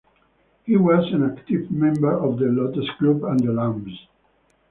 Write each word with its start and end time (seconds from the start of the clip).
He 0.63 0.75
was 0.77 1.13
an 1.13 1.21
active 1.37 1.69
member 1.69 2.11
of 2.11 2.39
the 2.39 2.45
Lotos 2.45 2.89
Club 2.97 3.23
and 3.23 3.39
The 3.39 3.53
Lambs. 3.53 4.07